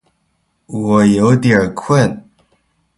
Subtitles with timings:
[0.65, 2.27] 我有点困